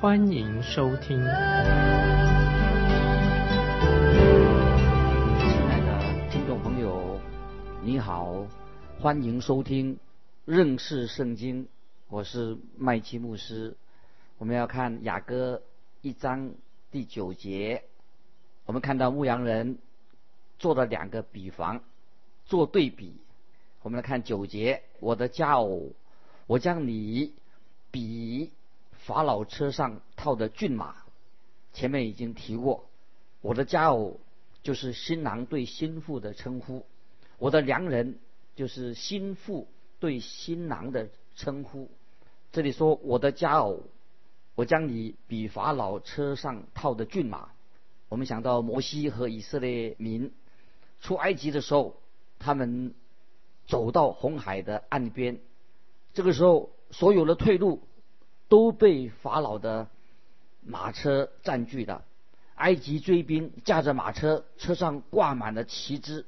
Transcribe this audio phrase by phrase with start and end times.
[0.00, 1.18] 欢迎收听。
[1.18, 1.26] 亲
[5.68, 7.20] 爱的听众朋友，
[7.82, 8.46] 你好，
[8.98, 9.98] 欢迎收听
[10.46, 11.68] 认识圣经。
[12.08, 13.76] 我是麦基牧师，
[14.38, 15.60] 我们要看雅歌
[16.00, 16.52] 一章
[16.90, 17.84] 第九节，
[18.64, 19.76] 我们看到牧羊人
[20.58, 21.82] 做了两个比方，
[22.46, 23.16] 做对比。
[23.82, 25.92] 我们来看九节，我的佳偶，
[26.46, 27.34] 我将你
[27.90, 28.50] 比
[29.06, 30.96] 法老车上套的骏马。
[31.72, 32.88] 前面已经提过，
[33.40, 34.18] 我的佳偶
[34.62, 36.84] 就是新郎对新妇的称呼，
[37.38, 38.18] 我的良人
[38.56, 39.68] 就是新妇
[40.00, 41.88] 对新郎的称呼。
[42.50, 43.84] 这里说我的佳偶，
[44.56, 47.50] 我将你比法老车上套的骏马。
[48.08, 50.32] 我们想到摩西和以色列民
[51.00, 52.00] 出埃及的时候，
[52.40, 52.94] 他们
[53.68, 55.38] 走到红海的岸边，
[56.14, 57.80] 这个时候所有的退路
[58.50, 59.88] 都被法老的
[60.60, 62.04] 马车占据了。
[62.56, 66.26] 埃及追兵驾着马车，车上挂满了旗帜，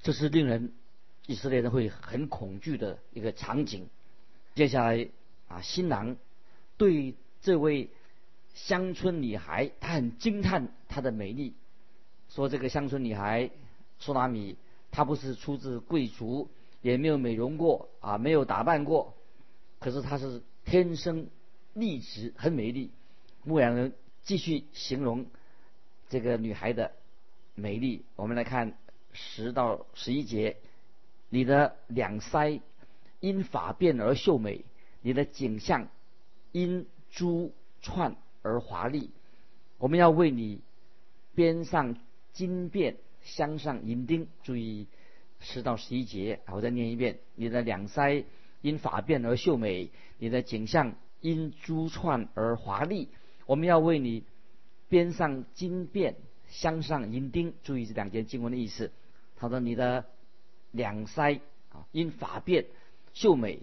[0.00, 0.72] 这是令人
[1.26, 3.86] 以色列人会很恐惧的一个场景。
[4.54, 5.06] 接下来。
[5.50, 6.16] 啊，新郎
[6.76, 7.90] 对这位
[8.54, 11.54] 乡村女孩，他很惊叹她的美丽，
[12.28, 13.50] 说这个乡村女孩
[13.98, 14.54] 苏拉米，
[14.92, 16.48] 她不是出自贵族，
[16.82, 19.12] 也没有美容过啊，没有打扮过，
[19.80, 21.26] 可是她是天生
[21.74, 22.90] 丽质，很美丽。
[23.44, 25.26] 牧羊人继续形容
[26.08, 26.92] 这个女孩的
[27.54, 28.76] 美丽，我们来看
[29.12, 30.56] 十到十一节，
[31.28, 32.60] 你的两腮
[33.20, 34.64] 因发变而秀美。
[35.02, 35.88] 你的景象
[36.52, 39.10] 因珠串而华丽，
[39.78, 40.60] 我们要为你
[41.34, 41.96] 编上
[42.34, 44.28] 金辫，镶上银钉。
[44.42, 44.88] 注意
[45.38, 48.24] 十到十一节，我再念一遍：你的两腮
[48.60, 53.08] 因发辫而秀美，你的景象因珠串而华丽。
[53.46, 54.24] 我们要为你
[54.88, 56.14] 编上金辫，
[56.48, 57.54] 镶上银钉。
[57.62, 58.92] 注意这两件经文的意思。
[59.36, 60.04] 他说：你的
[60.70, 62.66] 两腮啊因发辫
[63.14, 63.60] 秀美。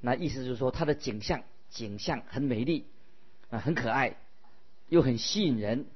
[0.00, 2.86] 那意思就是说，它的景象景象很美丽，
[3.50, 4.16] 啊，很可爱，
[4.88, 5.86] 又很吸引人，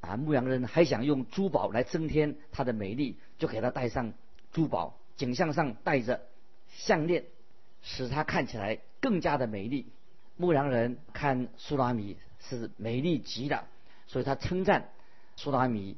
[0.00, 4.14] 啊，牧羊人还想用珠宝来增添它的美丽，就给它戴上
[4.52, 6.22] 珠宝，景象上戴着
[6.68, 7.24] 项链，
[7.82, 9.86] 使它看起来更加的美丽。
[10.36, 13.66] 牧羊人看苏拉米是美丽极了，
[14.06, 14.88] 所以他称赞
[15.36, 15.96] 苏拉米，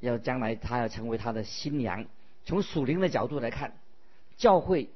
[0.00, 2.06] 要将来他要成为他的新娘。
[2.44, 3.76] 从属灵的角度来看，
[4.36, 4.90] 教会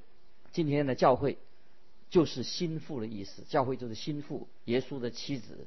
[0.53, 1.39] 今天的教会。
[2.11, 5.67] 就是心腹的意思，教会就是心腹，耶稣的妻子，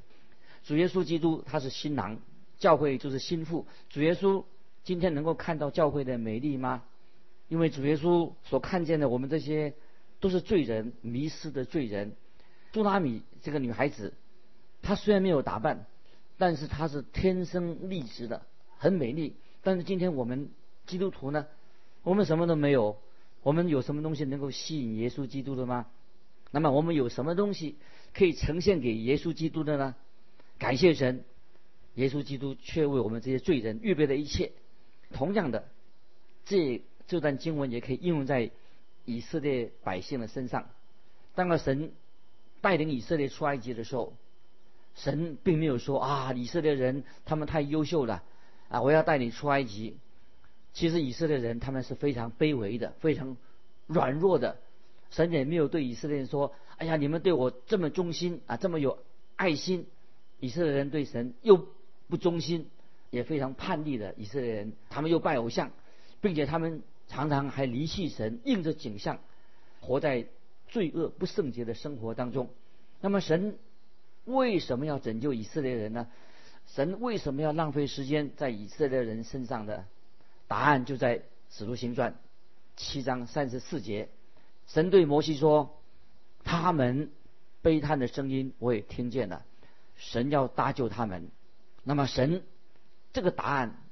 [0.64, 2.18] 主耶稣基督他是新郎，
[2.58, 3.66] 教会就是心腹。
[3.90, 4.42] 主耶稣
[4.82, 6.84] 今天能够看到教会的美丽吗？
[7.48, 9.74] 因为主耶稣所看见的，我们这些
[10.20, 12.16] 都是罪人，迷失的罪人。
[12.72, 14.14] 朱拉米这个女孩子，
[14.82, 15.86] 她虽然没有打扮，
[16.36, 18.46] 但是她是天生丽质的，
[18.76, 19.36] 很美丽。
[19.62, 20.50] 但是今天我们
[20.86, 21.46] 基督徒呢，
[22.02, 22.98] 我们什么都没有，
[23.42, 25.86] 我们有什么东西能够吸引耶稣基督的吗？
[26.50, 27.76] 那么我们有什么东西
[28.14, 29.94] 可以呈现给耶稣基督的呢？
[30.58, 31.24] 感谢神，
[31.94, 34.52] 耶稣基督却为我们这些罪人预备了一切。
[35.12, 35.68] 同样的，
[36.44, 38.50] 这这段经文也可以应用在
[39.04, 40.68] 以色列百姓的身上。
[41.34, 41.92] 当个神
[42.60, 44.14] 带领以色列出埃及的时候，
[44.94, 48.22] 神并没有说啊，以色列人他们太优秀了
[48.68, 49.96] 啊，我要带你出埃及。
[50.74, 53.36] 其实以色列人他们是非常卑微的，非常
[53.86, 54.58] 软弱的。
[55.10, 58.98] 神也没有对以色列人说：“哎呀，你们对我这么忠心啊，这么有
[59.36, 59.86] 爱心。”
[60.40, 61.66] 以色列人对神又
[62.08, 62.68] 不忠心，
[63.10, 65.72] 也非常叛逆的以色列人，他们又拜偶像，
[66.20, 69.18] 并且他们常常还离弃神，应着景象，
[69.80, 70.26] 活在
[70.68, 72.50] 罪恶不圣洁的生活当中。
[73.00, 73.58] 那么神
[74.24, 76.08] 为什么要拯救以色列人呢？
[76.74, 79.86] 神为什么要浪费时间在以色列人身上的
[80.46, 82.14] 答案就在使徒行传
[82.76, 84.10] 七章三十四节。
[84.66, 85.80] 神对摩西说
[86.44, 87.10] ：“他们
[87.62, 89.46] 悲叹的声音我也听见了。
[89.96, 91.30] 神要搭救他们。
[91.84, 92.42] 那么神
[93.14, 93.82] 这个答案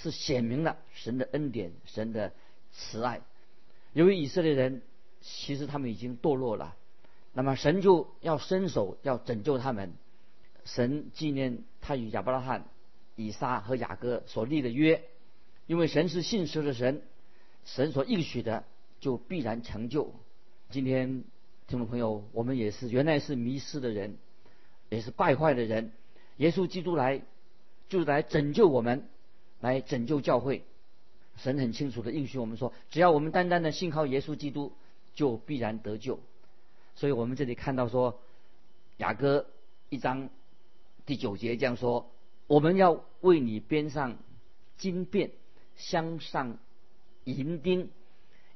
[0.00, 2.32] 是显明了神的恩典、神的
[2.72, 3.22] 慈爱。
[3.92, 4.82] 由于以色列人
[5.20, 6.76] 其实他们已经堕落了，
[7.32, 9.92] 那么神就要伸手要拯救他们。
[10.64, 12.66] 神纪念他与亚伯拉罕、
[13.16, 15.02] 以撒和雅各所立的约，
[15.66, 17.02] 因为神是信实的神，
[17.64, 18.64] 神所应许的
[19.00, 20.14] 就必然成就。
[20.70, 21.24] 今天
[21.66, 24.16] 听众朋友，我们也是原来是迷失的人，
[24.88, 25.92] 也是败坏的人，
[26.36, 27.22] 耶稣基督来
[27.88, 29.08] 就是来拯救我们，
[29.60, 30.64] 来拯救教会。
[31.36, 34.72] 神很清楚的应许我们说，只要我们单单的信靠耶稣基督，
[35.14, 36.20] 就必然得救。
[36.94, 38.20] 所以我们这里看到说，
[38.98, 39.46] 雅各
[39.88, 40.28] 一章
[41.06, 42.10] 第九节这样说
[42.46, 44.18] ：“我们要为你编上
[44.76, 45.30] 金辫，
[45.76, 46.58] 镶上
[47.24, 47.90] 银钉。”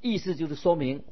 [0.01, 1.05] 意思就是说明，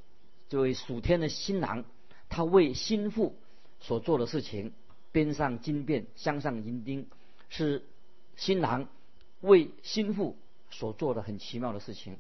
[0.49, 1.85] 这位属天的新郎，
[2.29, 3.37] 他为心腹
[3.81, 4.73] 所做的事情，
[5.11, 7.07] 编上金辫，镶上银钉，
[7.49, 7.85] 是
[8.37, 8.89] 新郎
[9.41, 10.37] 为心腹。
[10.75, 12.17] 所做的很奇妙的事情，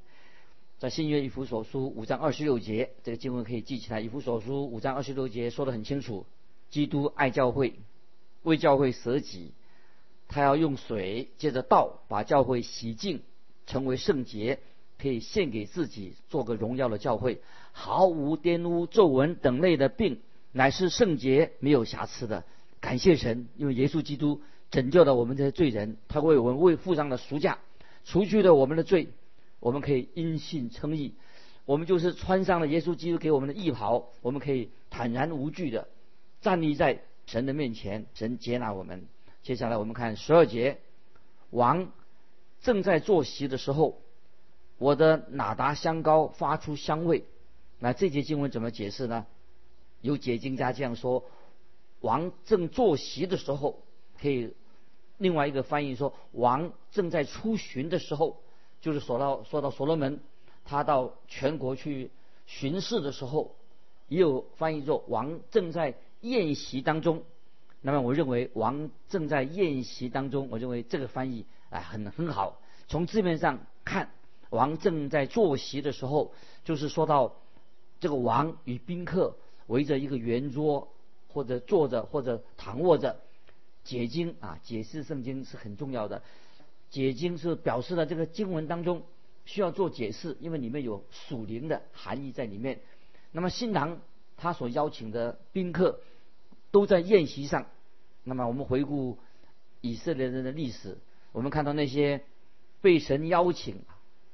[0.82, 4.00] 在新约以弗所书五章二十六节，这个经文可以记起来。
[4.00, 6.26] 以弗所书五章二十六节说的很清楚：
[6.70, 7.74] 基督爱教会，
[8.42, 9.52] 为教会舍己，
[10.26, 13.22] 他要用水借着道把教会洗净，
[13.64, 14.58] 成为圣洁，
[14.98, 17.40] 可以献给自己，做个荣耀的教会，
[17.70, 20.18] 毫无玷污、皱纹等类的病，
[20.50, 22.42] 乃是圣洁、没有瑕疵的。
[22.80, 24.40] 感谢神，因为耶稣基督
[24.72, 27.60] 拯救了我们这些罪人，他为我们为付上了赎价。
[28.04, 29.10] 除去了我们的罪，
[29.62, 31.14] 我们可以因信称义。
[31.64, 35.86] 我们就是穿上了耶稣基督给我们的义袍，我们可以坦然无惧的
[36.40, 39.06] 站立在神的面前，神接纳我们。
[39.44, 40.80] 接下来我们看十二节，
[41.50, 41.92] 王
[42.60, 44.02] 正在坐席的时候，
[44.78, 47.24] 我的哪达香膏发出香味。
[47.78, 49.26] 那这节经文怎么解释呢？
[50.00, 51.24] 有解经家这样说：
[52.00, 53.84] 王正坐席的时候，
[54.20, 54.54] 可以。
[55.18, 58.41] 另外一个翻译说，王正在出巡的时候，
[58.82, 60.20] 就是说到说到所罗门，
[60.64, 62.10] 他到全国去
[62.46, 63.54] 巡视的时候，
[64.08, 67.22] 也有翻译作王正在宴席当中。
[67.80, 72.60] 那么我认为王正在宴席当中，我认为这个翻译哎很很好。
[72.88, 74.10] 从字面上看，
[74.50, 76.32] 王正在坐席的时候，
[76.64, 77.34] 就是说到
[78.00, 79.36] 这个王与宾客
[79.68, 80.92] 围着一个圆桌，
[81.28, 83.16] 或者坐着，或者躺卧着。
[83.84, 86.22] 解经啊，解释圣经是很重要的。
[86.92, 89.02] 解经是表示了这个经文当中
[89.44, 92.78] 需要做解释，因为里面有属灵的含义在里面。
[93.32, 94.00] 那么新郎
[94.36, 95.98] 他所邀请的宾客
[96.70, 97.66] 都在宴席上。
[98.22, 99.18] 那么我们回顾
[99.80, 100.98] 以色列人的历史，
[101.32, 102.22] 我们看到那些
[102.80, 103.80] 被神邀请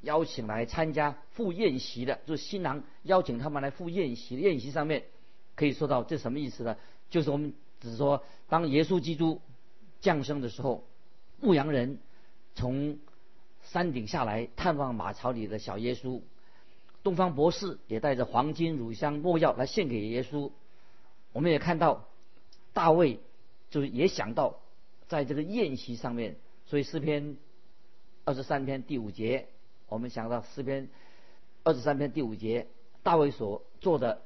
[0.03, 4.37] 邀请来参加赴宴席的，就是新郎邀请他们来赴宴席。
[4.37, 5.05] 宴席上面
[5.55, 6.77] 可以说到这什么意思呢？
[7.09, 7.55] 就是我们。
[7.81, 9.41] 只说，当耶稣基督
[10.01, 10.83] 降生的时候，
[11.41, 12.01] 牧羊人
[12.59, 12.99] 从
[13.63, 16.21] 山顶下来探望马槽里的小耶稣，
[17.05, 20.51] 东方博士也带着黄金、乳香、墨药来献给耶稣。
[21.33, 22.09] 我们也看到
[22.73, 23.21] 大卫
[23.71, 24.59] 就是也想到
[25.07, 26.35] 在这个宴席上面，
[26.67, 27.37] 所以诗篇
[28.25, 29.47] 二十三篇第五节，
[29.89, 30.89] 我们想到诗篇
[31.63, 32.67] 二十三篇第五节，
[33.05, 34.23] 大卫所做的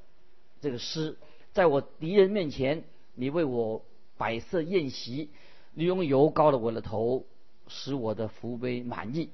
[0.63, 1.19] 这个诗，
[1.53, 2.85] 在我敌人面前。
[3.15, 3.85] 你为我
[4.17, 5.29] 摆设宴席，
[5.75, 7.27] 你用油膏了我的头，
[7.73, 9.31] 使我的福杯满意。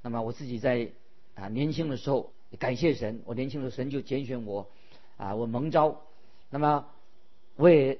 [0.00, 0.92] 那么我自己在
[1.34, 4.68] 啊年轻的时候，感谢神，我年轻的神就拣选我，
[5.16, 6.00] 啊我蒙召。
[6.50, 6.86] 那么
[7.56, 7.98] 我也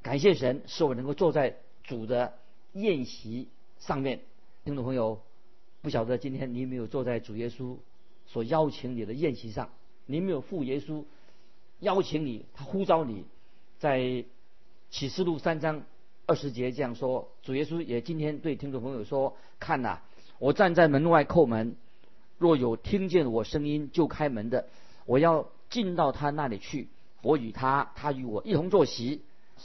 [0.00, 2.32] 感谢神，使我能够坐在主的
[2.72, 4.20] 宴席上面。
[4.64, 5.20] 听众朋友，
[5.82, 7.76] 不晓得今天你有没有坐在主耶稣
[8.26, 9.68] 所邀请你的宴席上？
[10.06, 11.04] 你有没有赴耶稣
[11.80, 13.26] 邀请你，他呼召你，
[13.78, 14.24] 在。
[14.94, 15.84] 启示录三章
[16.32, 20.00] 二十节这样说：主耶稣也今天对听众朋友说：“看呐，
[20.38, 21.76] 我站在门外叩门，
[22.38, 24.66] 若有听见我声音就开门的，
[25.04, 26.88] 我要进到他那里去，
[27.20, 29.20] 我与他，他与我一同坐席。”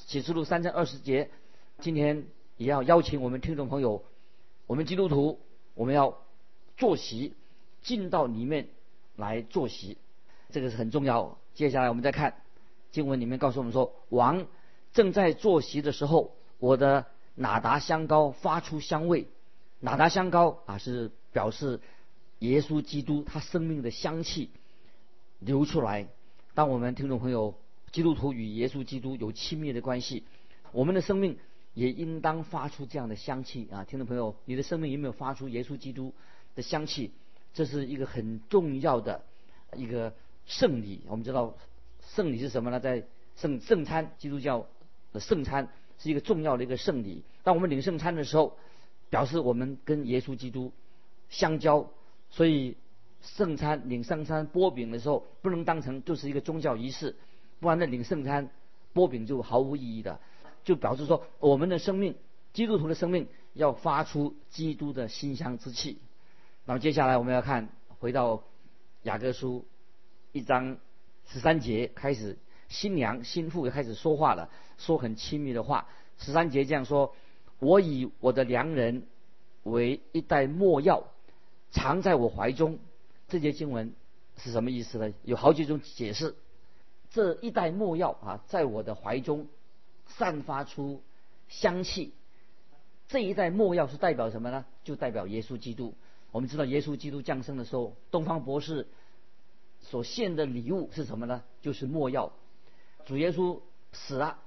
[0.07, 1.29] 启示录三章二十节，
[1.79, 2.25] 今天
[2.57, 4.03] 也要邀请我们听众朋友，
[4.65, 5.39] 我们基督徒，
[5.74, 6.17] 我们要
[6.75, 7.33] 坐席，
[7.81, 8.67] 进到里面
[9.15, 9.97] 来坐席，
[10.51, 11.38] 这个是很重要。
[11.53, 12.41] 接下来我们再看
[12.91, 14.45] 经文里面告诉我们说，王。
[14.93, 19.28] 正在坐席的时候，我的哪达香膏发出香味。
[19.80, 21.80] 哪达香膏啊，是表示
[22.40, 24.50] 耶稣基督他生命的香气
[25.40, 26.08] 流出来。
[26.56, 27.54] 当我们听众朋友
[27.92, 30.24] 基督徒与耶稣基督有亲密的关系，
[30.72, 31.38] 我们的生命
[31.76, 33.84] 也应当发出这样的香气啊！
[33.84, 36.14] 听众朋友，你的生命有没有发出耶稣基督
[36.56, 37.12] 的香气？
[37.54, 39.24] 这是一个很重要的
[39.76, 40.14] 一个
[40.48, 41.02] 圣礼。
[41.08, 41.56] 我们知道
[42.16, 42.80] 圣礼是什么呢？
[42.80, 44.66] 在圣圣餐，基督教
[45.14, 45.20] 的。
[45.20, 47.24] 圣餐是一个重要的一个圣礼。
[47.44, 48.58] 当我们领圣餐的时候，
[49.10, 50.72] 表示我们跟耶稣基督
[51.30, 51.89] 相交。
[52.30, 52.75] 所以
[53.22, 57.16] 圣餐领圣餐剥饼的时候，不能当成就是一个宗教仪式，
[57.60, 58.50] 不然那领圣餐
[58.94, 60.20] 剥饼就毫无意义的。
[60.63, 62.16] 就表示说我们的生命，
[62.51, 66.00] 基督徒的生命要发出基督的馨香之气。
[66.66, 68.44] 那么接下来我们要看，回到
[69.04, 69.66] 雅各书
[70.34, 70.77] 一章
[71.25, 72.38] 十三节开始，
[72.69, 75.88] 新娘新妇也开始说话了，说很亲密的话。
[76.17, 77.15] 十三节这样说
[77.59, 79.03] ：“我以我的良人
[79.63, 81.03] 为一袋墨药，
[81.71, 82.79] 藏在我怀中。”
[83.29, 83.93] 这节经文
[84.38, 85.13] 是什么意思呢？
[85.24, 86.36] 有好几种解释。
[87.09, 89.47] 这一袋墨药啊，在我的怀中
[90.07, 91.01] 散发出
[91.47, 92.13] 香气。
[93.07, 94.65] 这一袋墨药是代表什么呢？
[94.83, 95.93] 就代表耶稣基督。
[96.31, 98.88] 我们知道耶稣基督降生的时候，东方博士
[99.79, 101.43] 所献的礼物是什么呢？
[101.62, 102.33] 就是墨药。
[103.08, 103.62] 主耶稣
[103.94, 104.38] 死了，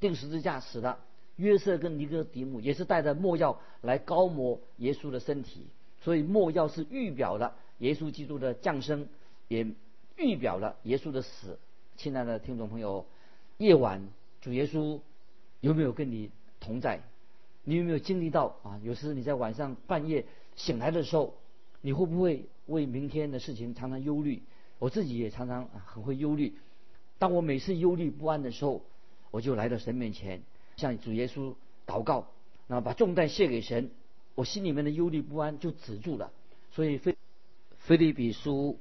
[0.00, 0.98] 钉十字架死了。
[1.36, 5.66] 约瑟跟尼哥底母也是带着墨药来高抹耶稣的身体，
[6.00, 9.06] 所以墨药是预表了耶稣基督的降生，
[9.48, 9.66] 也
[10.16, 11.58] 预表了耶稣的死。
[11.98, 13.04] 亲爱的听众朋友，
[13.58, 14.08] 夜晚
[14.40, 14.98] 主耶稣
[15.60, 17.02] 有没有跟你同在？
[17.64, 18.80] 你有没有经历到啊？
[18.82, 21.34] 有时你在晚上半夜醒来的时候，
[21.82, 24.42] 你会不会为明天的事情常常忧虑？
[24.78, 26.56] 我自己也常常啊很会忧虑。
[27.18, 28.82] 当我每次忧虑不安的时候，
[29.30, 30.42] 我就来到神面前。
[30.76, 31.54] 向主耶稣
[31.86, 32.28] 祷告，
[32.66, 33.90] 那么把重担卸给神，
[34.34, 36.30] 我心里面的忧虑不安就止住了。
[36.72, 37.16] 所以，菲
[37.78, 38.78] 菲利比书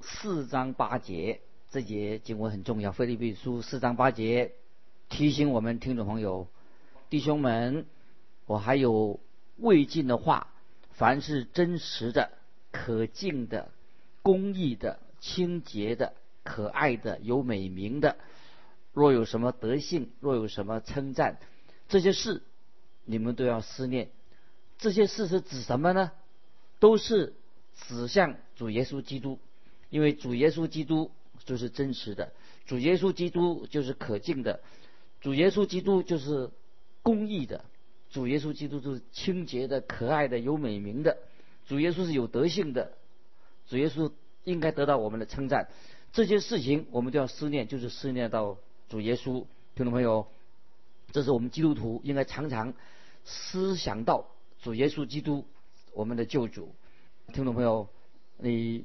[0.00, 1.40] 四章八节
[1.72, 2.92] 这节经文很重要。
[2.92, 4.52] 菲利比书四章八节
[5.08, 6.46] 提醒我们听众朋友、
[7.10, 7.84] 弟兄们，
[8.46, 9.18] 我还有
[9.56, 10.46] 未尽的话：
[10.92, 12.30] 凡是真实的、
[12.70, 13.72] 可敬的、
[14.22, 16.14] 公义的、清洁的、
[16.48, 18.16] 可爱的、有美名的。
[18.94, 21.38] 若有什么德性，若有什么称赞，
[21.88, 22.42] 这些事
[23.04, 24.08] 你们都要思念。
[24.78, 26.10] 这些事是指什么呢？
[26.80, 27.34] 都是
[27.74, 29.38] 指向主耶稣基督，
[29.90, 31.10] 因为主耶稣基督
[31.44, 32.32] 就是真实的，
[32.66, 34.60] 主耶稣基督就是可敬的，
[35.20, 36.50] 主耶稣基督就是
[37.02, 37.64] 公义的，
[38.10, 41.18] 主耶稣基督就是清洁的、可爱的、有美名的，
[41.66, 42.92] 主耶稣是有德性的，
[43.68, 44.10] 主耶稣
[44.44, 45.68] 应该得到我们的称赞。
[46.18, 48.58] 这些事情我们都要思念，就是思念到。
[48.88, 49.44] 主耶稣，
[49.76, 50.26] 听众朋友，
[51.12, 52.74] 这是我们基督徒应该常常
[53.24, 54.26] 思想到
[54.60, 55.46] 主耶稣基督，
[55.94, 56.74] 我们的救主。
[57.32, 57.88] 听众朋友，
[58.36, 58.84] 你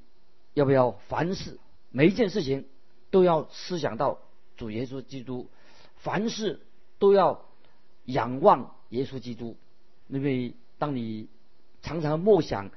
[0.54, 1.58] 要不要凡事
[1.90, 2.68] 每一件事情
[3.10, 4.20] 都要思想到
[4.56, 5.50] 主耶稣基督？
[5.96, 6.62] 凡事
[7.00, 7.46] 都要
[8.06, 9.58] 仰望耶稣基督，
[10.08, 11.30] 因为当你
[11.82, 12.70] 常常默想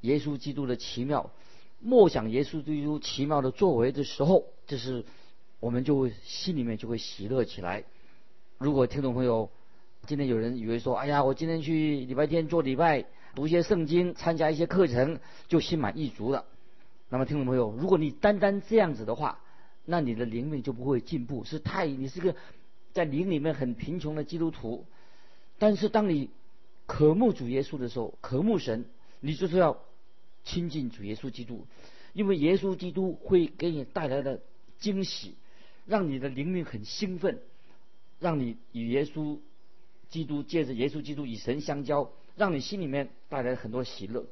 [0.00, 1.30] 耶稣基督的奇妙，
[1.80, 5.04] 默想耶稣基督奇妙的作为的时候，这是。
[5.58, 7.84] 我们就会心里面就会喜乐起来。
[8.56, 9.50] 如果听众朋友
[10.06, 16.46] 今天有人以为说，哎呀，我今天去礼拜天做礼拜，读一些圣经，参加一些课程，就心满意足了。
[17.10, 19.38] 那么听众朋友，如果你单单这样子的话，
[19.84, 22.34] 那你的灵命就不会进步，是太你是个
[22.94, 24.86] 在灵里面很贫穷的基督徒。
[25.58, 26.30] 但是当你
[26.86, 28.86] 渴慕主耶稣的时候，渴慕神，
[29.20, 29.76] 你就是要
[30.44, 31.66] 亲近主耶稣基督，
[32.12, 34.40] 因为耶稣基督会给你带来的
[34.78, 35.34] 惊喜。
[35.86, 37.40] 让你的灵命很兴奋，
[38.20, 39.40] 让你与耶稣
[40.08, 44.24] 基督借着耶稣基督与神相交，让你心里面带来很多喜乐。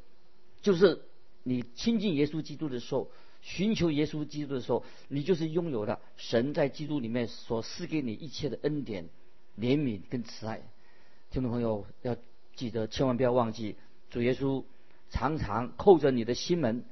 [0.63, 1.03] 就是
[1.43, 3.11] 你亲近耶稣基督的时候，
[3.43, 9.09] 寻求耶稣基督的时候，你就是拥有了神在基督里面所赐给你一切的恩典、
[9.59, 10.63] 怜悯跟慈爱。
[11.33, 12.17] 听众朋友要
[12.55, 13.75] 记得，千万不要忘记，
[14.11, 14.63] 主耶稣
[15.11, 16.85] 常常扣着你的心门，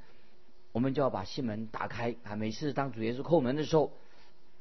[0.71, 2.35] 我们就要把心门打开啊！
[2.35, 3.91] 每次当主耶稣叩门的时候。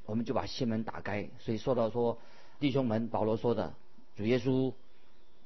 [0.09, 2.21] 我们就把心门打开，所以说到说
[2.61, 3.75] 弟兄们，保罗说的
[4.17, 4.73] 主耶稣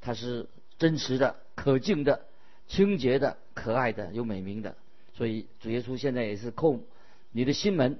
[0.02, 2.26] 他是真实的、可敬的、
[2.68, 4.76] 清洁的、可爱的、有美名的，
[5.14, 6.78] 所以主耶稣现在也是扣
[7.32, 7.98] 你的心门，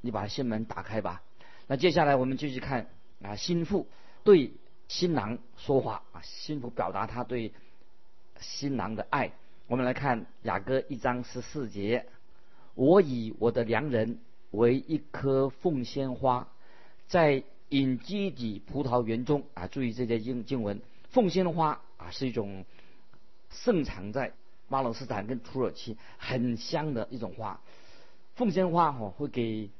[0.00, 1.22] 你把心门打开吧。
[1.68, 2.88] 那接下来我们继续看
[3.22, 3.86] 啊，心腹
[4.24, 4.52] 对
[4.88, 7.52] 新郎说话啊，心腹表达他对
[8.40, 9.30] 新郎的爱。
[9.70, 12.04] 我们来看雅歌一章十四节，
[12.74, 14.18] 我以我的良人。
[14.50, 16.48] 为一颗凤仙花，
[17.06, 20.80] 在隐基底葡萄园中啊，注意这些经经文。
[21.10, 22.64] 凤仙花啊，是一种
[23.48, 24.32] 盛产在
[24.68, 27.60] 巴勒斯坦跟土耳其很香的一种花。
[28.34, 29.70] 凤仙花哈会给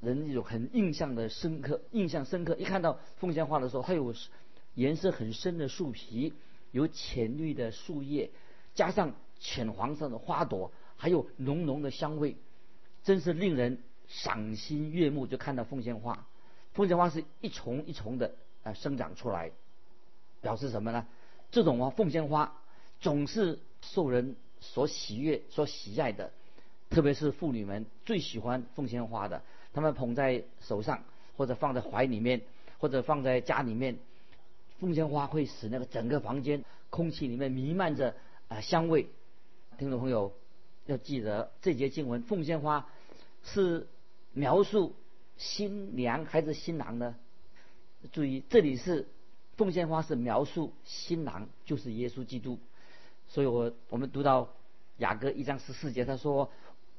[0.00, 2.56] 人一种很印象的深刻，印象深刻。
[2.56, 4.12] 一看到凤仙花的时候，它有
[4.74, 6.32] 颜色很深的树皮，
[6.72, 8.32] 有浅绿的树叶，
[8.74, 12.36] 加上浅黄色的花朵，还有浓浓的香味，
[13.02, 13.78] 真是令人。
[14.08, 16.26] 赏心悦目，就看到凤仙花。
[16.74, 19.52] 凤仙花是一丛一丛的啊生长出来，
[20.42, 21.06] 表示什么呢？
[21.50, 22.60] 这种啊凤仙花
[23.00, 26.30] 总是受人所喜悦、所喜爱的，
[26.90, 29.42] 特别是妇女们最喜欢凤仙花的。
[29.72, 31.02] 她们捧在手上，
[31.38, 32.42] 或者放在怀里面，
[32.76, 33.96] 或者放在家里面，
[34.78, 38.14] 凤仙花会使那个整个房间空气里面弥漫着
[38.52, 39.08] 啊香味。
[39.78, 40.34] 听众朋友
[40.84, 42.86] 要记得这节经文，凤仙花
[43.42, 43.86] 是
[44.34, 44.94] 描述
[45.38, 47.16] 新娘还是新郎呢？
[48.12, 49.08] 注意，这里是
[49.56, 52.58] 凤仙花是描述新郎，就是耶稣基督。
[53.26, 54.50] 所以我我们读到
[54.98, 56.50] 雅各一章十四节，他说：“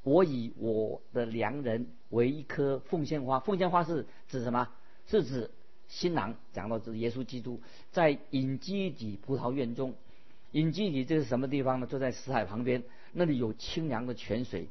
[0.01, 3.39] 我以我的良人为一颗凤仙花。
[3.39, 4.69] 凤仙花是指什么？
[5.05, 5.51] 是指
[5.87, 6.35] 新郎。
[6.51, 9.93] 讲到是耶稣基督，在隐基底葡萄园中。
[10.53, 11.85] 隐基底这是什么地方呢？
[11.85, 14.69] 就在死海旁边，那里有清凉的泉水，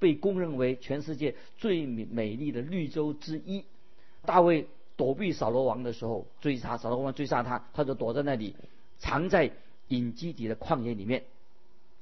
[0.00, 3.64] 被公认为全世界最美美丽的绿洲之一。
[4.24, 4.66] 大卫。”
[4.98, 8.56] 躲避扫罗王的时候，追杀扫罗王追杀他，他就躲在那里，
[8.98, 9.52] 藏在
[9.86, 11.22] 隐基底的旷野里面，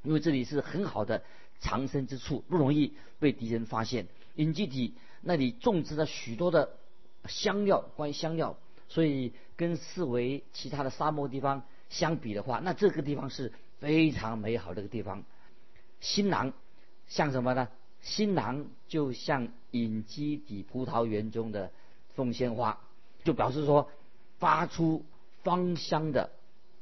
[0.02, 1.22] 因为这里是很好的
[1.60, 4.06] 藏身之处，不容易被敌人发现。
[4.36, 6.70] 隐基底那里种植了许多的
[7.26, 8.56] 香料，关于香料，
[8.88, 15.24] 所以跟四维其他的沙漠地方相比的话，那这个地方是非常美好的一个地方。
[16.00, 16.52] 新郎
[17.08, 17.68] 像什么呢？
[18.02, 21.70] 新郎就像隐基底葡萄园中的
[22.14, 22.78] 凤仙花。
[23.24, 23.90] 就表示说，
[24.38, 25.04] 发出
[25.42, 26.30] 芳香的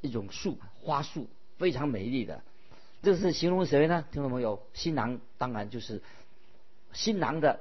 [0.03, 2.43] 一种树花树，非常美丽的。
[3.03, 4.05] 这是形容谁呢？
[4.13, 6.03] 听众朋友，新郎当然就是
[6.93, 7.61] 新郎的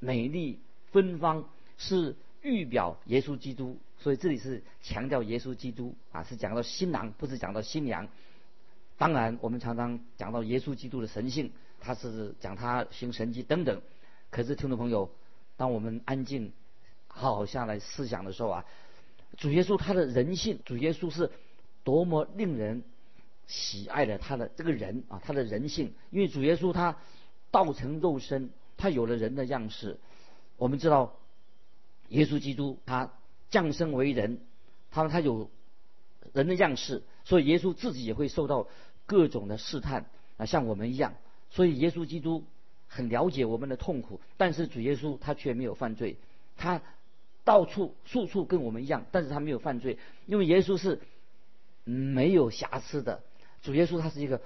[0.00, 0.58] 美丽
[0.90, 1.48] 芬芳，
[1.78, 3.78] 是预表耶稣基督。
[4.04, 8.06] 所以这里是强调耶稣基督啊，是讲到新郎，不是讲到新娘。
[8.98, 13.80] 当然，我们常常讲到耶稣基督的神性，他是讲他行神迹等等。
[14.28, 15.10] 可是听众朋友，
[15.56, 16.52] 当我们安静。
[17.06, 18.66] 好好下来思想的时候啊，
[19.38, 21.30] 主耶稣他的人性，主耶稣是
[21.82, 22.82] 多么令人
[23.46, 26.98] 喜爱的他的这个人啊，他的人性，因为主耶稣他
[27.50, 29.98] 道成肉身，他有了人的样式。
[30.58, 31.16] 我们知道，
[32.08, 33.10] 耶稣基督他
[33.50, 34.40] 降生为人，
[34.90, 35.50] 他他有
[36.32, 38.68] 人的样式，所以耶稣自己也会受到
[39.06, 41.14] 各种的试探啊，像我们一样。
[41.50, 42.44] 所以耶稣基督
[42.88, 46.16] 很了解我们的痛苦，但是主耶稣他却没有犯罪，
[46.56, 46.82] 他。
[47.46, 50.98] 到处、处处跟我们一样，但是他没有犯罪，因为耶稣是
[51.84, 53.22] 没有瑕疵的。
[53.60, 54.40] 主耶稣他是一个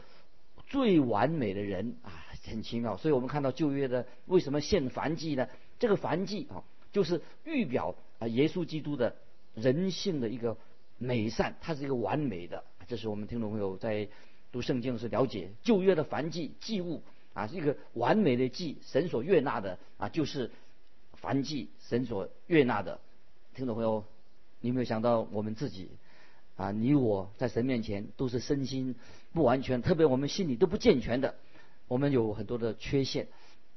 [0.66, 2.10] 最完美的人啊，
[2.42, 2.96] 很奇妙。
[2.96, 5.46] 所以我们看到旧约的为什么献燔祭呢？
[5.78, 9.16] 这个燔祭啊，就是预表啊耶稣基督的
[9.54, 10.56] 人性的一个
[10.98, 12.64] 美善，它是一个完美的。
[12.86, 14.08] 这是我们听众朋友在
[14.52, 17.02] 读圣经时了解旧约的燔祭祭物
[17.34, 20.50] 啊，是一个完美的祭，神所悦纳的啊，就是。
[21.20, 23.00] 凡祭神所悦纳的，
[23.52, 24.04] 听众朋友，
[24.60, 25.90] 你有没有想到我们自己
[26.54, 26.70] 啊？
[26.70, 28.94] 你我在神面前都是身心
[29.32, 31.34] 不完全，特别我们心里都不健全的，
[31.88, 33.26] 我们有很多的缺陷，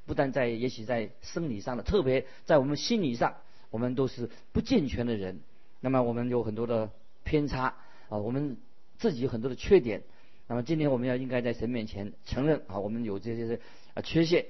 [0.06, 3.38] 不但在也许在生理上的，特别在我们心理上，
[3.72, 5.40] 我们都是不健全的人。
[5.80, 6.92] 那么我们有很多的
[7.24, 7.74] 偏差
[8.10, 8.58] 啊，我们
[9.00, 10.04] 自己有很多的缺点。
[10.48, 13.60] 那么今天我们要应该在神面前承认啊，我们有这些
[13.96, 14.46] 啊缺陷。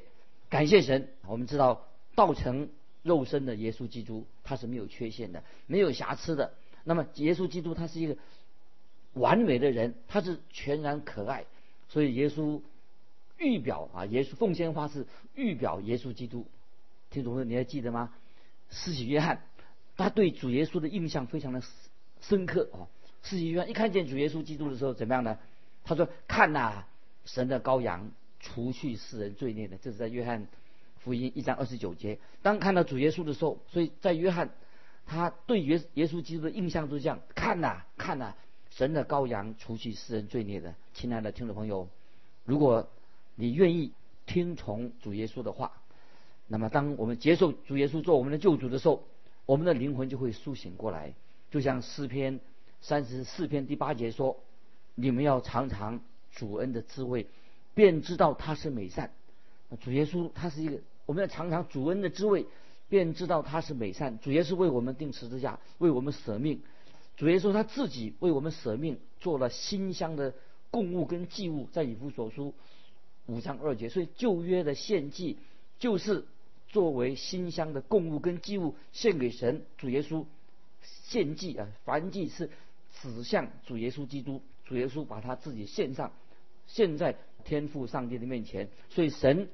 [0.50, 2.68] 感谢神，我们知道道成。
[3.04, 6.54] 肉身的耶稣基督，他是没有缺陷的，没有瑕疵的。
[6.84, 8.16] 那么耶稣基督他是一个
[9.14, 11.46] 完美的人，他是全然可爱。
[11.90, 12.62] 所以耶稣
[13.40, 16.46] 预表啊，耶稣凤仙花是预表耶稣基督。
[17.10, 18.14] 听众朋友，你还记得吗？
[18.72, 19.44] 施洗约翰
[19.96, 21.62] 他对主耶稣的印象非常的
[22.22, 22.90] 深刻啊。
[23.22, 25.38] 施洗约翰一看见主耶稣基督的时候，怎么样呢？
[25.84, 26.86] 他说：“看呐，
[27.26, 30.48] 神的羔羊，除去世人罪孽的。”这是在约翰。
[31.04, 34.52] 福音一章二十九节，当看到主耶稣的时候，所以在约翰，
[35.08, 38.36] 他对耶耶稣基督的印象都是这样：看呐，看呐，
[38.70, 40.76] 神的羔羊，除去世人罪孽的。
[40.94, 41.90] 亲爱的听众朋友，
[42.46, 42.88] 如果
[43.34, 43.94] 你愿意
[44.28, 45.81] 听从主耶稣的话，
[46.52, 49.04] 那么当我们接受主耶稣做我们的救主的时候，
[49.46, 51.14] 我们的灵魂就会苏醒过来。
[51.50, 52.42] 就像诗篇
[52.82, 54.38] 三十四篇第八节说
[54.96, 56.02] ：“你们要尝尝
[56.34, 57.28] 主恩的滋味，
[57.74, 59.12] 便知道他是美善。”
[59.80, 60.78] 主耶稣他是一个。
[61.06, 62.46] 我们要尝尝主恩的滋味，
[62.90, 64.20] 便知道他是美善。
[64.20, 66.62] 主耶稣为我们定十字架，为我们舍命。
[67.16, 70.34] 主耶稣他自己为我们舍命，做了馨香的
[70.70, 72.54] 供物跟祭物，在以弗所书
[73.26, 73.88] 五章二节。
[73.88, 75.38] 所以旧约的献祭
[75.80, 76.26] 就是
[76.72, 79.64] 作为馨香的供物跟祭物献给神。
[79.78, 80.26] 主耶稣
[80.82, 82.50] 献祭啊，凡祭是
[83.02, 84.42] 指向主耶稣基督。
[84.66, 86.12] 主耶稣把他自己献上，
[86.66, 88.70] 献在天父上帝的面前。
[88.90, 89.48] 所以神。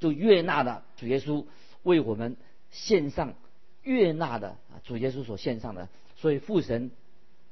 [0.00, 1.44] 就悦纳的主耶稣
[1.84, 2.36] 为我们
[2.72, 3.34] 献上
[3.84, 6.90] 悦纳的啊，主耶稣所献上的，所以父神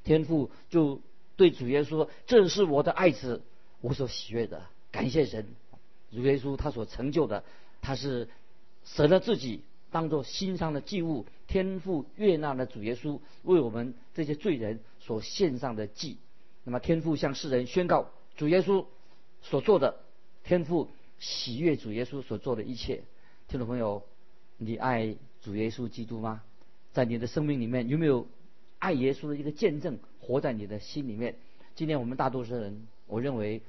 [0.02, 1.00] 天父就
[1.36, 3.44] 对主耶稣说：“这是我的爱子，
[3.80, 5.46] 我所喜悦的。”感谢神，
[6.10, 7.44] 主耶稣他所成就的，
[7.80, 8.28] 他是
[8.94, 16.18] 舍了自己当做心上的祭物，天父悦纳的主耶稣为我们这些罪人所献上的祭。
[16.64, 18.84] 那么天父向世人宣告主耶稣
[19.42, 20.00] 所做的，
[20.42, 23.02] 天父喜悦主耶稣所做的一切。
[23.46, 24.02] 听众朋友，
[24.58, 26.42] 你爱主耶稣基督吗？
[26.92, 28.26] 在你的生命里面有没有
[28.80, 31.36] 爱耶稣的一个见证活在你的心里面？
[31.76, 33.62] 今天我们大多数人，我认为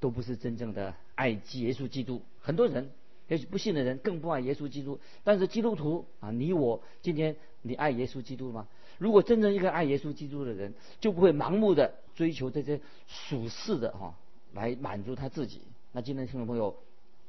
[0.00, 2.20] 都不是真正的爱耶稣基督。
[2.40, 2.90] 很多人。
[3.28, 8.68] 也许不信的人更不爱耶稣基督，但是基督徒啊，你我今天你爱耶稣基督吗？
[8.98, 14.14] 如果真正一个爱耶稣基督的人，就不会盲目的追求这些属世的哈，
[14.52, 15.60] 来满足他自己。
[15.92, 16.76] 那今天听众朋友，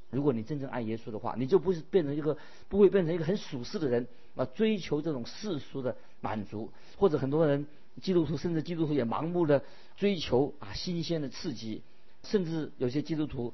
[0.10, 2.38] 如果你真正爱耶稣的话，你就不是变成一个
[2.70, 7.66] 不会变成一个很属世的人啊，追求这种世俗的满足，或者很多人
[8.02, 9.64] 基督徒甚至基督徒也盲目的
[9.96, 11.82] 追求啊新鲜的刺激，
[12.24, 13.54] 甚至有些基督徒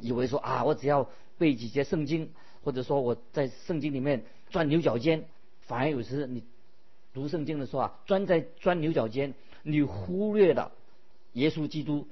[0.00, 2.30] 以为说啊，我只要背几节圣经，
[2.64, 5.24] 或者说我在圣经里面钻牛角尖，
[5.60, 6.42] 反而有时你
[7.14, 10.72] 读圣经的时候啊，钻在钻牛角尖，你忽略了
[11.34, 12.06] 耶稣基督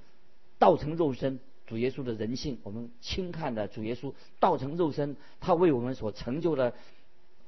[0.59, 6.73] 道成肉身，主耶稣的人性，我们轻看的主耶稣道成肉身，他为我们所成就的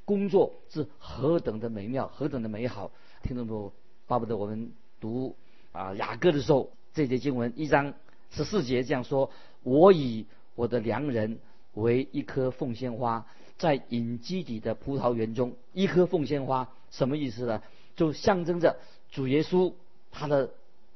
[0.04, 2.90] 工作是何等的美妙，何等的美好。
[3.22, 3.72] 听众朋友，
[4.06, 5.36] 巴不得我们读
[5.72, 7.94] 啊雅各的时候，这节经文一章
[8.30, 9.30] 十四节这样说：
[9.62, 11.38] 我以我的良人。
[11.80, 17.62] 为一颗凤仙花，在隐基底的葡萄园中，一颗凤仙花什么意思呢？
[17.96, 18.76] 就象征着
[19.10, 19.72] 主耶稣
[20.10, 20.50] 他的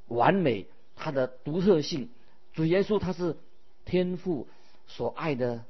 [0.09, 2.09] 完美，他的独特性。
[2.53, 3.37] 主耶稣他是
[3.85, 4.47] 天父
[4.87, 5.65] 所爱的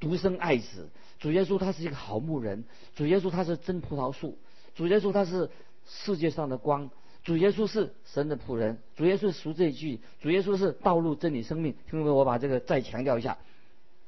[0.00, 0.88] 独生爱子。
[1.18, 2.64] 主耶稣他是一个好牧人。
[2.94, 4.36] 主耶稣他是真葡萄树。
[4.74, 5.48] 主耶稣他是
[5.86, 6.90] 世界上的光。
[7.22, 8.78] 主耶稣是神的仆人。
[8.96, 10.00] 主耶稣赎这一句。
[10.20, 11.72] 主耶稣是道路、真理、生命。
[11.88, 13.38] 听众们，我把这个再强调一下。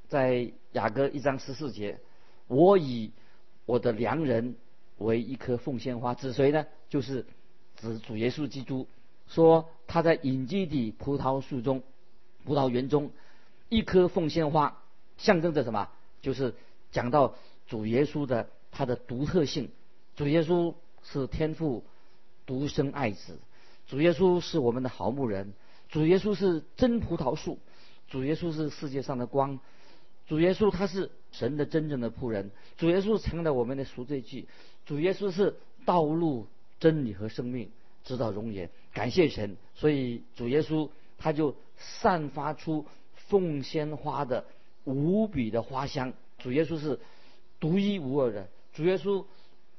[0.08, 1.98] 在雅各一章十四节，
[2.46, 3.12] 我以
[3.64, 4.56] 我的良人
[4.98, 6.66] 为一棵凤仙花，指谁呢？
[6.88, 7.26] 就是
[7.76, 8.86] 指主耶稣基督。
[9.26, 11.82] 说他在隐基底葡萄树中、
[12.44, 13.10] 葡萄园中，
[13.68, 14.80] 一棵凤仙花，
[15.16, 15.88] 象征着什么？
[16.22, 16.54] 就是
[16.92, 17.34] 讲到
[17.66, 19.70] 主耶稣的他的独特性。
[20.14, 21.84] 主耶稣是天父
[22.46, 23.40] 独生爱子，
[23.88, 25.52] 主耶稣是我们的好牧人，
[25.88, 27.58] 主耶稣是真葡萄树，
[28.06, 29.58] 主耶稣是世界上的光。
[30.26, 34.48] 主耶稣他是神的真正的仆人，主耶稣成了我们的赎罪祭，
[34.84, 36.46] 主耶稣是道路、
[36.80, 37.70] 真理和生命，
[38.02, 38.68] 直到永远。
[38.92, 44.44] 感谢神，所以主耶稣他就散发出凤仙花的
[44.84, 46.12] 无比的花香。
[46.38, 46.98] 主耶稣是
[47.60, 49.24] 独一无二的，主耶稣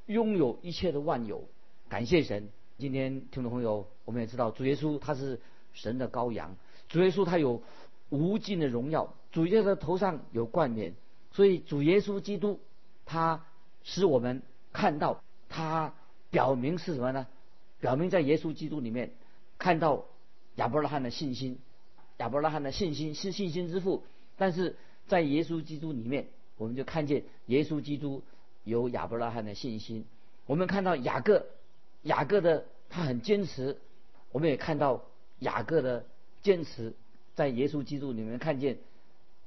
[0.06, 1.44] 拥有一切的万有。
[1.90, 5.42] 感谢神，今天听众朋友，我们也知道主耶稣他是
[5.74, 6.56] 神的羔羊，
[6.88, 7.62] 主耶稣他有
[8.10, 9.14] 无尽的荣耀。
[9.38, 10.96] 主耶稣头上有冠冕，
[11.32, 12.60] 所以主耶稣基督，
[13.06, 13.46] 他
[13.84, 14.42] 使我们
[14.74, 15.94] 看到，他
[16.32, 17.28] 表明是什么呢？
[17.80, 19.12] 表明在耶稣基督里面
[19.60, 20.06] 看到
[20.56, 21.60] 亚伯拉罕的信心，
[22.18, 24.04] 亚伯拉罕的信心是信心之父，
[24.38, 28.24] 但是在耶稣基督里面，我们就看见耶稣基督
[28.64, 30.04] 有亚伯拉罕的信心。
[30.48, 31.46] 我们看到雅各，
[32.02, 33.78] 雅各的他很坚持，
[34.32, 35.04] 我们也看到
[35.42, 36.08] 雅各的
[36.42, 36.96] 坚持，
[37.36, 38.80] 在耶稣基督里面看见。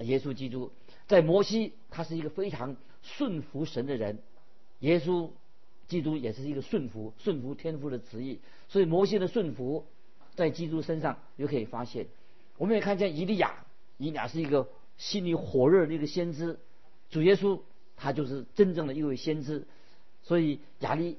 [0.00, 0.72] 耶稣基督
[1.06, 4.18] 在摩西，他是一个非常顺服神的人。
[4.80, 5.30] 耶稣
[5.88, 8.40] 基督也是一个顺服、顺服天父的旨意。
[8.68, 9.86] 所以摩西的顺服，
[10.34, 12.06] 在基督身上又可以发现。
[12.56, 13.66] 我们也看见以利亚，
[13.98, 16.58] 以利亚是一个心里火热的一个先知。
[17.10, 17.60] 主耶稣
[17.96, 19.66] 他就是真正的一位先知。
[20.22, 21.18] 所以亚利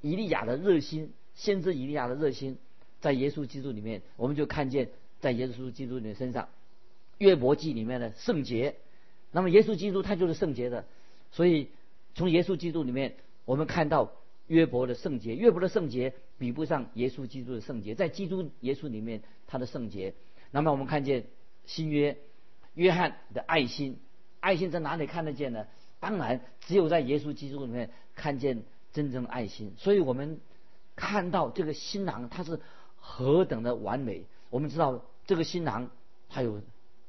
[0.00, 2.58] 以利亚的热心，先知以利亚的热心，
[3.00, 6.48] 在耶稣基督里面，我们就看见在耶稣基督的身上。
[7.18, 8.76] 约伯记里面的圣洁，
[9.32, 10.84] 那么耶稣基督他就是圣洁的，
[11.32, 11.70] 所以
[12.14, 14.12] 从耶稣基督里面，我们看到
[14.46, 20.14] 约伯的圣洁，约伯的圣洁比不上耶稣基督的圣洁，在基督耶稣里面他的圣洁。
[20.50, 21.24] 那么我们看见
[21.64, 22.18] 新约
[22.74, 23.98] 约翰的爱心，
[24.40, 25.66] 爱心在哪里看得见呢？
[26.00, 29.72] 当然只有在耶稣基督里面看见真正的爱心。
[29.78, 30.40] 所以我们
[30.94, 32.60] 看到这个新郎他是
[32.98, 34.26] 何等的完美。
[34.50, 35.90] 我们知道这个新郎
[36.28, 36.60] 他有。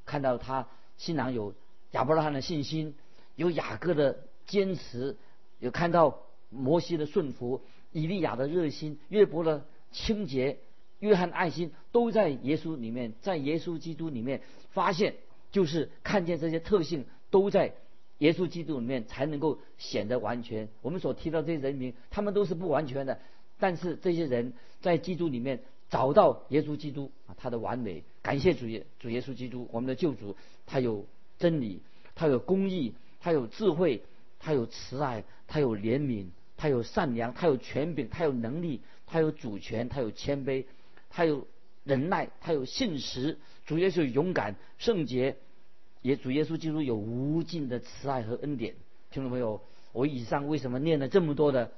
[0.07, 0.67] 看到他
[0.97, 1.53] 新郎有
[1.91, 2.95] 亚伯拉罕的信心，
[3.35, 4.17] 有雅各的
[4.47, 5.17] 坚持，
[5.59, 10.59] 有看到摩西的顺服，以利亚的热心，约伯的清洁，
[10.99, 14.41] 约翰的爱心，都在耶稣里面，在耶稣基督里面
[14.71, 15.15] 发现，
[15.51, 17.75] 就是看见这些特性都在
[18.19, 20.69] 耶稣基督里面才能够显得完全。
[20.81, 23.19] 我们所提到这些人名，他们都是不完全的，
[23.59, 25.61] 但是这些人在基督里面。
[25.89, 28.03] 找到耶稣基督啊，他的完美。
[28.21, 31.05] 感谢主耶主耶稣基督，我们的救主，他有
[31.37, 31.81] 真理，
[32.15, 34.01] 他有公义，他有智慧，
[34.39, 34.53] 他。
[34.53, 40.65] 有慈爱，他有怜悯，他有善良，他有权柄，他有能力，他有主权，他有谦卑，
[41.09, 41.47] 他有
[41.83, 43.39] 忍耐，他有信实。
[43.65, 45.37] 主耶稣勇敢、圣洁，
[46.01, 48.75] 也主耶稣基督有无尽的慈爱和恩典。
[49.09, 51.71] 听众朋友，我以上为什么念了这么多的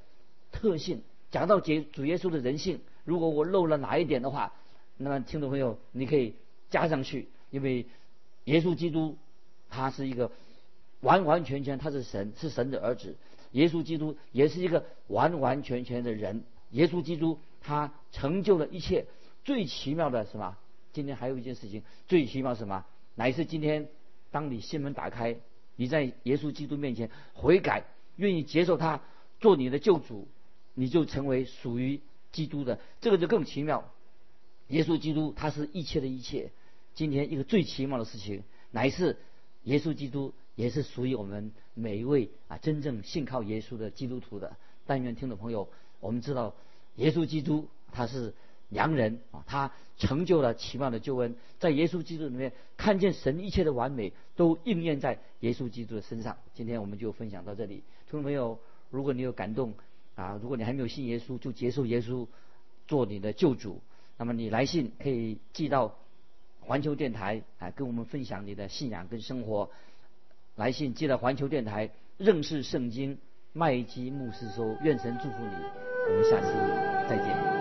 [0.52, 1.02] 特性？
[1.32, 4.54] 讲到主主耶稣的人性，如果我漏了哪一点的话，
[4.98, 6.34] 那么听众朋友你可以
[6.70, 7.86] 加上去，因为
[8.46, 9.18] 耶稣基督
[9.70, 10.32] 他是一个
[11.02, 13.16] 完完全全他是神，是神的儿子。
[13.52, 16.44] 耶稣基督也是一个完完全全的人。
[16.72, 19.06] 耶稣基督他成就了一切
[19.44, 20.58] 最奇妙的什么？
[20.94, 22.86] 今天还有一件事情最奇妙什么？
[23.16, 23.88] 乃是今天
[24.32, 25.36] 当你心门打开，
[25.76, 27.84] 你在耶稣基督面前悔改，
[28.16, 29.02] 愿意接受他
[29.40, 30.28] 做你的救主。
[30.80, 32.00] 你就成为属于
[32.32, 33.92] 基督的，这个就更奇妙。
[34.70, 36.52] 耶稣基督他是一切的一切。
[36.96, 39.18] 今天一个最奇妙的事情，乃是
[39.64, 44.56] 耶稣基督也是属于我们每一位啊真正信靠耶稣的基督徒的。
[44.86, 45.68] 但愿听众朋友，
[46.00, 46.56] 我们知道
[46.96, 48.34] 耶稣基督他是
[48.70, 56.38] 良人啊，他成就了奇妙的救恩，在耶稣基督里面看见神一切的完美都应验在耶稣基督的身上。
[56.54, 58.58] 今天我们就分享到这里，听众朋友，
[58.92, 59.74] 如果你有感动。
[60.20, 62.28] 啊，如果你还没有信耶稣，就接受耶稣
[62.88, 63.80] 做你的救主。
[64.18, 65.96] 那么你来信可以寄到
[66.60, 69.70] 环球电台啊，跟我们分享你的信仰跟生活。
[70.56, 73.18] 来信寄到环球电台，认识圣经
[73.54, 75.54] 麦基牧师说，愿神祝福你。
[76.10, 76.54] 我们下次
[77.08, 77.59] 再见。